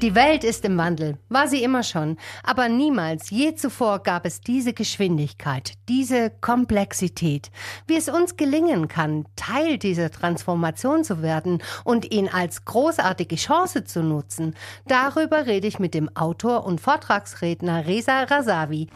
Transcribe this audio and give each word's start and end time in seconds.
Die 0.00 0.14
Welt 0.14 0.44
ist 0.44 0.64
im 0.64 0.78
Wandel, 0.78 1.18
war 1.28 1.48
sie 1.48 1.60
immer 1.60 1.82
schon, 1.82 2.18
aber 2.44 2.68
niemals, 2.68 3.30
je 3.30 3.56
zuvor 3.56 3.98
gab 4.04 4.26
es 4.26 4.40
diese 4.40 4.72
Geschwindigkeit, 4.72 5.72
diese 5.88 6.30
Komplexität. 6.40 7.50
Wie 7.88 7.96
es 7.96 8.08
uns 8.08 8.36
gelingen 8.36 8.86
kann, 8.86 9.24
Teil 9.34 9.76
dieser 9.76 10.12
Transformation 10.12 11.02
zu 11.02 11.20
werden 11.20 11.60
und 11.82 12.12
ihn 12.12 12.28
als 12.28 12.64
großartige 12.64 13.34
Chance 13.34 13.82
zu 13.82 14.04
nutzen, 14.04 14.54
darüber 14.86 15.46
rede 15.46 15.66
ich 15.66 15.80
mit 15.80 15.94
dem 15.94 16.16
Autor 16.16 16.64
und 16.64 16.80
Vortragsredner 16.80 17.88
Reza 17.88 18.22
Razavi. 18.22 18.86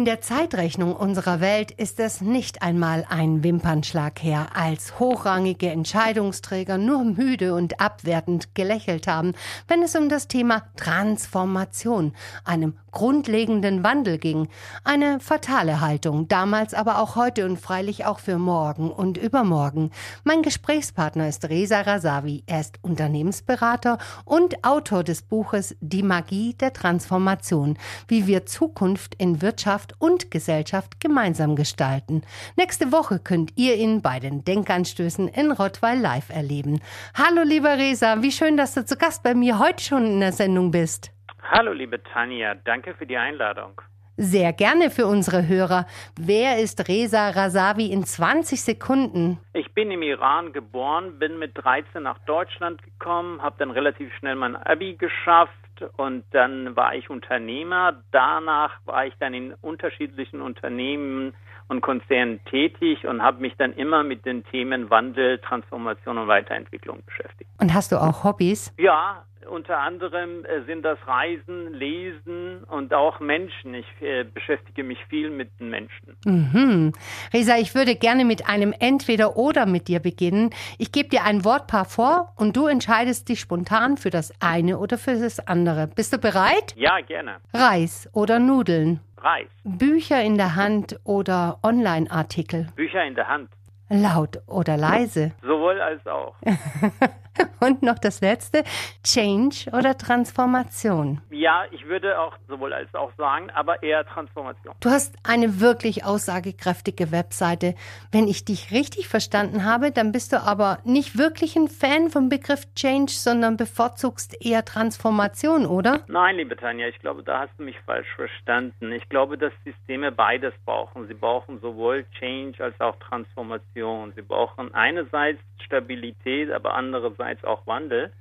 In 0.00 0.06
der 0.06 0.22
Zeitrechnung 0.22 0.96
unserer 0.96 1.42
Welt 1.42 1.72
ist 1.72 2.00
es 2.00 2.22
nicht 2.22 2.62
einmal 2.62 3.04
ein 3.10 3.44
Wimpernschlag 3.44 4.22
her, 4.22 4.46
als 4.54 4.98
hochrangige 4.98 5.68
Entscheidungsträger 5.68 6.78
nur 6.78 7.04
müde 7.04 7.54
und 7.54 7.82
abwertend 7.82 8.54
gelächelt 8.54 9.06
haben, 9.06 9.34
wenn 9.68 9.82
es 9.82 9.94
um 9.94 10.08
das 10.08 10.26
Thema 10.26 10.62
Transformation, 10.76 12.14
einem 12.46 12.78
grundlegenden 12.92 13.84
Wandel 13.84 14.18
ging. 14.18 14.48
Eine 14.84 15.20
fatale 15.20 15.80
Haltung, 15.80 16.28
damals 16.28 16.74
aber 16.74 17.00
auch 17.00 17.16
heute 17.16 17.44
und 17.44 17.58
freilich 17.58 18.06
auch 18.06 18.18
für 18.18 18.38
morgen 18.38 18.90
und 18.90 19.16
übermorgen. 19.18 19.90
Mein 20.24 20.42
Gesprächspartner 20.42 21.28
ist 21.28 21.48
Reza 21.48 21.82
Razavi. 21.82 22.42
Er 22.46 22.60
ist 22.60 22.78
Unternehmensberater 22.82 23.98
und 24.24 24.64
Autor 24.64 25.04
des 25.04 25.22
Buches 25.22 25.76
Die 25.80 26.02
Magie 26.02 26.54
der 26.54 26.72
Transformation, 26.72 27.78
wie 28.08 28.26
wir 28.26 28.46
Zukunft 28.46 29.14
in 29.16 29.42
Wirtschaft 29.42 29.89
und 29.98 30.30
Gesellschaft 30.30 31.00
gemeinsam 31.00 31.56
gestalten. 31.56 32.22
Nächste 32.56 32.92
Woche 32.92 33.18
könnt 33.18 33.52
ihr 33.56 33.76
ihn 33.76 34.02
bei 34.02 34.20
den 34.20 34.44
Denkanstößen 34.44 35.28
in 35.28 35.52
Rottweil 35.52 35.98
live 35.98 36.30
erleben. 36.30 36.80
Hallo 37.14 37.42
lieber 37.42 37.76
Reza, 37.78 38.22
wie 38.22 38.32
schön, 38.32 38.56
dass 38.56 38.74
du 38.74 38.84
zu 38.84 38.96
Gast 38.96 39.22
bei 39.22 39.34
mir 39.34 39.58
heute 39.58 39.82
schon 39.82 40.06
in 40.06 40.20
der 40.20 40.32
Sendung 40.32 40.70
bist. 40.70 41.10
Hallo, 41.42 41.72
liebe 41.72 42.02
Tanja, 42.02 42.54
danke 42.54 42.94
für 42.94 43.06
die 43.06 43.16
Einladung. 43.16 43.80
Sehr 44.16 44.52
gerne 44.52 44.90
für 44.90 45.06
unsere 45.06 45.48
Hörer. 45.48 45.86
Wer 46.18 46.58
ist 46.58 46.88
Reza 46.88 47.30
Razavi 47.30 47.86
in 47.86 48.04
20 48.04 48.60
Sekunden? 48.60 49.38
Ich 49.54 49.72
bin 49.72 49.90
im 49.90 50.02
Iran 50.02 50.52
geboren, 50.52 51.18
bin 51.18 51.38
mit 51.38 51.52
13 51.56 52.02
nach 52.02 52.18
Deutschland 52.26 52.82
gekommen, 52.82 53.40
habe 53.40 53.56
dann 53.58 53.70
relativ 53.70 54.12
schnell 54.18 54.34
mein 54.34 54.56
Abi 54.56 54.96
geschafft 54.96 55.54
und 55.96 56.24
dann 56.32 56.76
war 56.76 56.94
ich 56.94 57.10
Unternehmer. 57.10 58.02
Danach 58.12 58.72
war 58.84 59.06
ich 59.06 59.14
dann 59.18 59.34
in 59.34 59.54
unterschiedlichen 59.60 60.40
Unternehmen 60.40 61.34
und 61.68 61.80
Konzernen 61.80 62.40
tätig 62.46 63.06
und 63.06 63.22
habe 63.22 63.40
mich 63.40 63.54
dann 63.56 63.72
immer 63.72 64.02
mit 64.02 64.26
den 64.26 64.44
Themen 64.44 64.90
Wandel, 64.90 65.38
Transformation 65.38 66.18
und 66.18 66.28
Weiterentwicklung 66.28 67.02
beschäftigt. 67.06 67.48
Und 67.60 67.72
hast 67.72 67.92
du 67.92 67.96
auch 67.96 68.24
Hobbys? 68.24 68.74
Ja, 68.76 69.24
unter 69.48 69.78
anderem 69.78 70.44
äh, 70.44 70.62
sind 70.66 70.82
das 70.82 70.98
Reisen, 71.06 71.72
Lesen 71.72 72.64
und 72.64 72.92
auch 72.94 73.20
Menschen. 73.20 73.74
Ich 73.74 73.86
äh, 74.00 74.24
beschäftige 74.24 74.84
mich 74.84 74.98
viel 75.08 75.30
mit 75.30 75.50
den 75.58 75.70
Menschen. 75.70 76.16
Mhm. 76.24 76.92
Resa, 77.32 77.56
ich 77.56 77.74
würde 77.74 77.94
gerne 77.96 78.24
mit 78.24 78.48
einem 78.48 78.74
Entweder-Oder 78.78 79.66
mit 79.66 79.88
dir 79.88 80.00
beginnen. 80.00 80.50
Ich 80.78 80.92
gebe 80.92 81.08
dir 81.08 81.24
ein 81.24 81.44
Wortpaar 81.44 81.84
vor 81.84 82.32
und 82.36 82.56
du 82.56 82.66
entscheidest 82.66 83.28
dich 83.28 83.40
spontan 83.40 83.96
für 83.96 84.10
das 84.10 84.32
eine 84.40 84.78
oder 84.78 84.98
für 84.98 85.18
das 85.18 85.46
andere. 85.46 85.86
Bist 85.86 86.12
du 86.12 86.18
bereit? 86.18 86.74
Ja, 86.76 87.00
gerne. 87.00 87.36
Reis 87.52 88.08
oder 88.12 88.38
Nudeln? 88.38 89.00
Reis. 89.22 89.48
Bücher 89.64 90.22
in 90.22 90.36
der 90.36 90.56
Hand 90.56 90.98
oder 91.04 91.58
Online-Artikel? 91.62 92.68
Bücher 92.74 93.04
in 93.04 93.14
der 93.14 93.28
Hand. 93.28 93.50
Laut 93.92 94.40
oder 94.46 94.76
leise? 94.76 95.32
Sowohl 95.42 95.80
als 95.80 96.06
auch. 96.06 96.36
Und 97.60 97.82
noch 97.82 97.98
das 97.98 98.20
letzte, 98.20 98.64
Change 99.04 99.70
oder 99.72 99.96
Transformation? 99.96 101.20
Ja, 101.30 101.64
ich 101.70 101.86
würde 101.86 102.18
auch 102.18 102.36
sowohl 102.48 102.72
als 102.72 102.92
auch 102.94 103.12
sagen, 103.16 103.50
aber 103.50 103.82
eher 103.82 104.04
Transformation. 104.04 104.74
Du 104.80 104.90
hast 104.90 105.16
eine 105.24 105.60
wirklich 105.60 106.04
aussagekräftige 106.04 107.12
Webseite. 107.12 107.74
Wenn 108.12 108.28
ich 108.28 108.44
dich 108.44 108.72
richtig 108.72 109.08
verstanden 109.08 109.64
habe, 109.64 109.90
dann 109.90 110.12
bist 110.12 110.32
du 110.32 110.42
aber 110.42 110.78
nicht 110.84 111.18
wirklich 111.18 111.56
ein 111.56 111.68
Fan 111.68 112.10
vom 112.10 112.28
Begriff 112.28 112.72
Change, 112.74 113.12
sondern 113.12 113.56
bevorzugst 113.56 114.44
eher 114.44 114.64
Transformation, 114.64 115.66
oder? 115.66 116.00
Nein, 116.08 116.36
liebe 116.36 116.56
Tanja, 116.56 116.88
ich 116.88 116.98
glaube, 116.98 117.22
da 117.22 117.40
hast 117.40 117.58
du 117.58 117.64
mich 117.64 117.78
falsch 117.86 118.08
verstanden. 118.16 118.92
Ich 118.92 119.08
glaube, 119.08 119.38
dass 119.38 119.52
Systeme 119.64 120.12
beides 120.12 120.54
brauchen. 120.64 121.08
Sie 121.08 121.14
brauchen 121.14 121.60
sowohl 121.60 122.04
Change 122.18 122.62
als 122.62 122.78
auch 122.80 122.96
Transformation. 122.96 123.79
Sie 124.14 124.22
brauchen 124.22 124.74
einerseits 124.74 125.40
Stabilität, 125.64 126.50
aber 126.50 126.74
andererseits 126.74 127.42
auch 127.44 127.66
Wandel. 127.66 128.12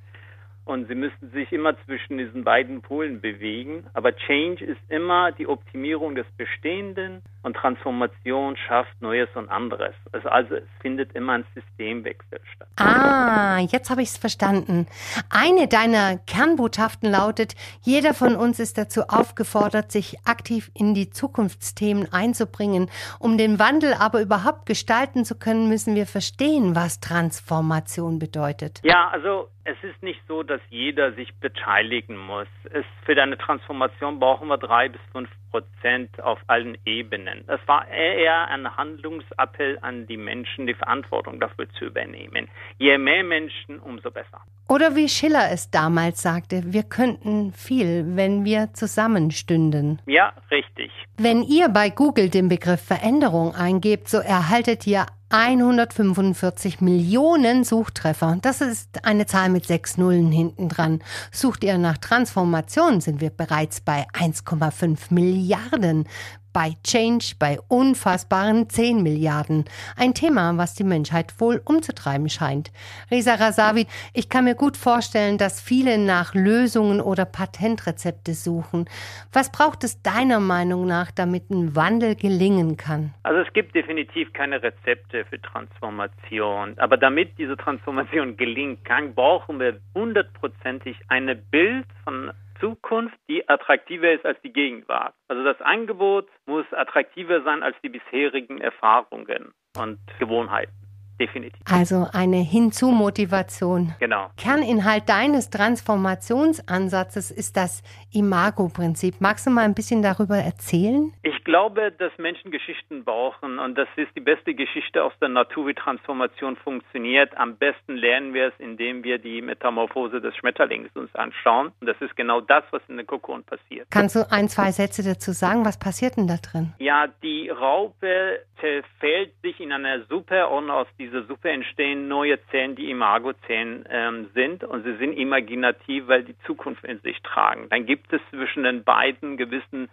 Und 0.66 0.88
sie 0.88 0.96
müssen 0.96 1.32
sich 1.32 1.52
immer 1.52 1.76
zwischen 1.86 2.18
diesen 2.18 2.44
beiden 2.44 2.82
Polen 2.82 3.22
bewegen. 3.22 3.86
Aber 3.94 4.16
Change 4.16 4.64
ist 4.64 4.80
immer 4.88 5.32
die 5.32 5.48
Optimierung 5.48 6.16
des 6.16 6.28
Bestehenden 6.38 7.24
und 7.44 7.56
Transformation 7.56 8.58
schafft 8.58 9.02
Neues 9.02 9.30
und 9.36 9.50
anderes. 9.50 9.94
Also, 10.12 10.30
also 10.30 10.56
es 10.56 10.64
findet 10.82 11.14
immer 11.14 11.34
ein 11.34 11.46
Systemwechsel 11.56 12.40
statt. 12.56 12.68
Ah, 12.78 13.60
jetzt 13.60 13.90
habe 13.90 14.02
ich 14.02 14.10
es 14.10 14.18
verstanden. 14.18 14.88
Eine 15.30 15.68
deiner 15.68 16.18
Kernbotschaften 16.18 17.10
lautet, 17.10 17.56
jeder 17.82 18.14
von 18.14 18.36
uns 18.36 18.60
ist 18.60 18.78
dazu 18.78 19.04
aufgefordert, 19.08 19.92
sich 19.92 20.18
aktiv 20.26 20.72
in 20.74 20.94
die 20.94 21.10
Zukunftsthemen 21.10 22.12
einzubringen. 22.12 22.90
Um 23.20 23.38
den 23.38 23.60
Wandel 23.60 23.94
aber 23.94 24.22
überhaupt 24.22 24.66
gestalten 24.66 25.24
zu 25.26 25.38
können, 25.38 25.70
müssen 25.70 25.96
wir 25.96 26.06
verstehen, 26.06 26.76
was 26.76 27.00
Transformation 27.00 28.20
bedeutet. 28.20 28.82
Ja, 28.84 29.10
also 29.10 29.50
es 29.64 29.78
ist 29.84 30.02
nicht 30.02 30.20
so, 30.28 30.42
dass 30.42 30.62
jeder 30.70 31.14
sich 31.14 31.34
beteiligen 31.36 32.18
muss. 32.18 32.48
Es, 32.74 32.86
für 33.06 33.22
eine 33.22 33.38
Transformation 33.38 34.20
brauchen 34.20 34.48
wir 34.48 34.58
drei 34.58 34.90
bis 34.90 35.02
fünf 35.12 35.30
Prozent 35.50 36.22
auf 36.22 36.40
allen 36.48 36.78
Ebenen. 36.86 37.44
Das 37.48 37.60
war 37.68 37.88
eher 37.88 38.48
ein 38.48 38.78
Handlungsappell 38.78 39.80
an 39.82 40.08
die 40.08 40.18
Menschen, 40.18 40.68
die 40.68 40.74
Verantwortung 40.74 41.40
dafür 41.40 41.70
zu 41.78 41.86
übernehmen. 41.86 42.48
Je 42.78 42.98
mehr 42.98 43.24
Menschen, 43.24 43.80
umso 43.80 44.12
besser. 44.12 44.42
Oder 44.68 44.96
wie 44.96 45.10
Schiller 45.10 45.52
es 45.52 45.72
damals 45.72 46.22
sagte, 46.22 46.62
wir 46.66 46.84
könnten 46.84 47.52
viel, 47.54 48.16
wenn 48.16 48.46
wir 48.46 48.74
zusammenstünden. 48.74 50.02
Ja, 50.06 50.34
richtig. 50.52 50.92
Wenn 51.18 51.44
ihr 51.44 51.70
bei 51.70 51.90
Google 51.90 52.30
den 52.30 52.50
Begriff 52.50 52.82
Veränderung 52.82 53.56
eingebt, 53.56 54.08
so 54.08 54.20
erhaltet 54.20 54.86
ihr 54.88 55.06
145 55.30 56.82
Millionen 56.82 57.64
Suchtreffer. 57.64 58.38
Das 58.42 58.62
ist 58.62 59.06
eine 59.06 59.28
Zahl 59.28 59.50
mit 59.50 59.68
sechs 59.68 59.98
Nullen 59.98 60.32
hinten 60.32 60.70
dran. 60.70 61.02
Sucht 61.32 61.64
ihr 61.64 61.78
nach 61.78 61.98
Transformation, 61.98 63.00
sind 63.00 63.22
wir 63.22 63.30
bereits 63.30 63.80
bei 63.80 64.08
1,5 64.14 64.98
Milliarden 65.12 66.08
bei 66.54 66.74
Change 66.84 67.36
bei 67.40 67.60
unfassbaren 67.68 68.70
10 68.70 69.04
Milliarden. 69.04 69.66
Ein 69.96 70.14
Thema, 70.14 70.58
was 70.58 70.76
die 70.76 70.84
Menschheit 70.84 71.40
wohl 71.40 71.62
umzutreiben 71.64 72.30
scheint. 72.30 72.72
Reza 73.12 73.36
Razavi, 73.36 73.88
ich 74.14 74.30
kann 74.30 74.46
mir 74.46 74.56
gut 74.56 74.78
vorstellen, 74.78 75.38
dass 75.38 75.62
viele 75.62 75.98
nach 75.98 76.34
Lösungen 76.34 77.02
oder 77.02 77.26
Patentrezepte 77.26 78.34
suchen. 78.34 78.86
Was 79.32 79.52
braucht 79.52 79.84
es 79.84 80.02
deiner 80.02 80.40
Meinung 80.40 80.86
nach, 80.86 81.12
damit 81.12 81.50
ein 81.50 81.76
Wandel 81.76 82.16
gelingen 82.16 82.78
kann? 82.78 83.14
Also 83.24 83.42
es 83.42 83.54
gibt 83.54 83.76
definitiv 83.76 84.34
keine 84.34 84.62
Rezepte 84.62 85.26
für 85.26 85.42
Transformation. 85.42 86.78
Aber 86.78 86.98
damit 86.98 87.38
diese 87.38 87.58
Transformation 87.58 88.38
gelingen 88.38 88.84
kann, 88.84 89.14
brauchen 89.14 89.60
wir 89.60 89.80
hundertprozentig 89.94 90.98
ein 91.08 91.42
Bild 91.52 91.86
von 92.04 92.32
Zukunft, 92.60 93.18
die 93.28 93.48
attraktiver 93.48 94.12
ist 94.12 94.26
als 94.26 94.40
die 94.42 94.54
Gegenwart. 94.54 95.14
Also 95.28 95.44
das 95.44 95.60
Angebot 95.62 96.28
muss 96.46 96.66
attraktiver 96.72 97.42
sein 97.44 97.64
als 97.64 97.76
die 97.84 97.90
bisherigen 97.90 98.60
Erfahrungen 98.60 99.54
und 99.78 100.00
Gewohnheiten. 100.20 100.79
Definitiv. 101.20 101.60
Also 101.70 102.08
eine 102.14 102.38
Hinzu-Motivation. 102.38 103.96
Genau. 104.00 104.30
Kerninhalt 104.38 105.08
deines 105.08 105.50
Transformationsansatzes 105.50 107.32
ist 107.32 107.58
das 107.58 107.84
Imago-Prinzip. 108.14 109.16
Magst 109.20 109.46
du 109.46 109.52
mal 109.52 109.66
ein 109.66 109.76
bisschen 109.76 110.02
darüber 110.02 110.38
erzählen? 110.38 111.12
Ich 111.24 111.44
glaube, 111.44 111.92
dass 111.98 112.12
Menschen 112.18 112.52
Geschichten 112.52 113.04
brauchen 113.04 113.60
und 113.60 113.78
das 113.78 113.88
ist 113.96 114.10
die 114.16 114.22
beste 114.22 114.54
Geschichte 114.54 115.04
aus 115.04 115.14
der 115.22 115.30
Natur, 115.30 115.68
wie 115.68 115.74
Transformation 115.74 116.56
funktioniert. 116.56 117.36
Am 117.38 117.58
besten 117.58 117.96
lernen 117.96 118.34
wir 118.34 118.48
es, 118.48 118.54
indem 118.60 119.04
wir 119.04 119.18
die 119.18 119.42
Metamorphose 119.42 120.22
des 120.22 120.36
Schmetterlings 120.38 120.90
uns 120.96 121.14
anschauen. 121.16 121.72
Und 121.80 121.88
das 121.88 121.98
ist 122.02 122.16
genau 122.16 122.42
das, 122.42 122.64
was 122.72 122.82
in 122.88 122.98
der 122.98 123.06
Kokon 123.06 123.44
passiert. 123.44 123.88
Kannst 123.90 124.16
du 124.16 124.32
ein, 124.32 124.48
zwei 124.48 124.72
Sätze 124.72 125.04
dazu 125.04 125.32
sagen? 125.32 125.66
Was 125.66 125.78
passiert 125.80 126.18
denn 126.18 126.28
da 126.28 126.38
drin? 126.38 126.74
Ja, 126.80 127.08
die 127.24 127.50
Raupe 127.50 128.40
zerfällt 128.60 129.34
sich 129.42 129.60
in 129.60 129.72
einer 129.72 130.06
Suppe 130.06 130.48
und 130.48 130.70
aus 130.70 130.88
dieser 130.98 131.09
Suppe 131.28 131.50
entstehen 131.50 132.08
neue 132.08 132.40
Zellen, 132.48 132.76
die 132.76 132.90
Imago-Zellen 132.90 133.86
ähm, 133.90 134.30
sind 134.34 134.64
und 134.64 134.84
sie 134.84 134.96
sind 134.98 135.14
imaginativ, 135.14 136.08
weil 136.08 136.24
die 136.24 136.36
Zukunft 136.46 136.84
in 136.84 137.00
sich 137.02 137.22
tragen. 137.22 137.68
Dann 137.70 137.86
gibt 137.86 138.12
es 138.14 138.22
zwischen 138.30 138.64
den 138.64 138.84
beiden 138.84 139.38
gewissen 139.38 139.90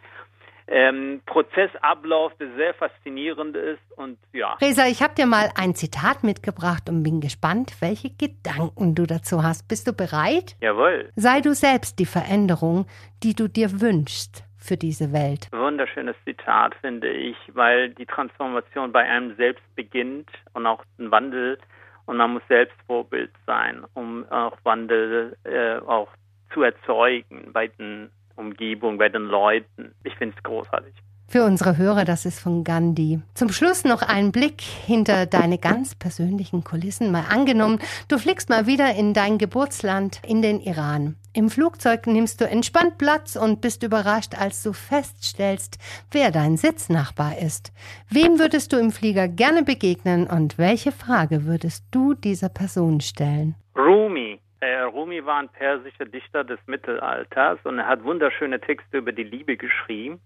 ähm, 0.68 1.20
Prozessablauf, 1.26 2.32
der 2.40 2.48
sehr 2.56 2.74
faszinierend 2.74 3.56
ist 3.56 3.82
und 3.96 4.18
ja. 4.32 4.54
Resa, 4.54 4.86
ich 4.86 5.02
habe 5.02 5.14
dir 5.14 5.26
mal 5.26 5.50
ein 5.56 5.74
Zitat 5.74 6.24
mitgebracht 6.24 6.88
und 6.88 7.02
bin 7.02 7.20
gespannt, 7.20 7.72
welche 7.80 8.10
Gedanken 8.10 8.94
du 8.94 9.06
dazu 9.06 9.42
hast. 9.42 9.68
Bist 9.68 9.86
du 9.86 9.92
bereit? 9.92 10.56
Jawohl. 10.60 11.10
Sei 11.14 11.40
du 11.40 11.54
selbst 11.54 11.98
die 11.98 12.06
Veränderung, 12.06 12.86
die 13.22 13.34
du 13.34 13.48
dir 13.48 13.80
wünschst 13.80 14.45
für 14.66 14.76
diese 14.76 15.12
Welt. 15.12 15.48
Wunderschönes 15.52 16.16
Zitat, 16.24 16.74
finde 16.80 17.08
ich, 17.08 17.36
weil 17.54 17.90
die 17.90 18.06
Transformation 18.06 18.92
bei 18.92 19.04
einem 19.04 19.34
selbst 19.36 19.64
beginnt 19.74 20.28
und 20.52 20.66
auch 20.66 20.84
ein 20.98 21.10
Wandel 21.10 21.58
und 22.06 22.16
man 22.18 22.34
muss 22.34 22.42
selbst 22.48 22.76
Vorbild 22.86 23.30
sein, 23.46 23.84
um 23.94 24.24
auch 24.30 24.56
Wandel 24.64 25.36
äh, 25.44 25.76
auch 25.78 26.08
zu 26.52 26.62
erzeugen 26.62 27.50
bei 27.52 27.68
den 27.68 28.10
Umgebungen, 28.36 28.98
bei 28.98 29.08
den 29.08 29.26
Leuten. 29.26 29.94
Ich 30.04 30.14
finde 30.14 30.36
es 30.36 30.42
großartig. 30.42 30.94
Für 31.28 31.44
unsere 31.44 31.76
Hörer, 31.76 32.04
das 32.04 32.24
ist 32.24 32.38
von 32.38 32.62
Gandhi. 32.62 33.20
Zum 33.34 33.48
Schluss 33.48 33.82
noch 33.82 34.02
ein 34.02 34.30
Blick 34.30 34.60
hinter 34.60 35.26
deine 35.26 35.58
ganz 35.58 35.96
persönlichen 35.96 36.62
Kulissen. 36.62 37.10
Mal 37.10 37.24
angenommen, 37.28 37.80
du 38.06 38.18
fliegst 38.18 38.48
mal 38.48 38.68
wieder 38.68 38.94
in 38.94 39.12
dein 39.12 39.36
Geburtsland, 39.36 40.20
in 40.24 40.40
den 40.40 40.60
Iran. 40.60 41.16
Im 41.32 41.50
Flugzeug 41.50 42.06
nimmst 42.06 42.40
du 42.40 42.48
entspannt 42.48 42.96
Platz 42.96 43.34
und 43.34 43.60
bist 43.60 43.82
überrascht, 43.82 44.40
als 44.40 44.62
du 44.62 44.72
feststellst, 44.72 45.78
wer 46.12 46.30
dein 46.30 46.56
Sitznachbar 46.56 47.38
ist. 47.38 47.72
Wem 48.08 48.38
würdest 48.38 48.72
du 48.72 48.76
im 48.76 48.92
Flieger 48.92 49.26
gerne 49.26 49.64
begegnen 49.64 50.28
und 50.28 50.58
welche 50.58 50.92
Frage 50.92 51.44
würdest 51.44 51.84
du 51.90 52.14
dieser 52.14 52.50
Person 52.50 53.00
stellen? 53.00 53.56
Rumi. 53.76 54.38
Äh, 54.60 54.82
Rumi 54.82 55.26
war 55.26 55.40
ein 55.40 55.48
persischer 55.48 56.06
Dichter 56.06 56.44
des 56.44 56.60
Mittelalters 56.66 57.58
und 57.64 57.80
er 57.80 57.88
hat 57.88 58.04
wunderschöne 58.04 58.60
Texte 58.60 58.98
über 58.98 59.12
die 59.12 59.24
Liebe 59.24 59.56
geschrieben. 59.56 60.20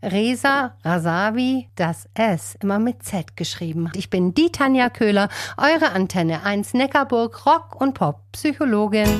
Resa 0.01 0.77
Rasavi, 0.85 1.67
das 1.75 2.07
S, 2.13 2.57
immer 2.61 2.79
mit 2.79 3.03
Z 3.03 3.35
geschrieben. 3.35 3.91
Ich 3.95 4.09
bin 4.09 4.33
die 4.33 4.49
Tanja 4.49 4.89
Köhler, 4.89 5.27
eure 5.57 5.91
Antenne 5.91 6.45
1 6.45 6.73
Neckarburg, 6.73 7.45
Rock 7.45 7.81
und 7.81 7.95
Pop 7.95 8.21
Psychologin. 8.31 9.19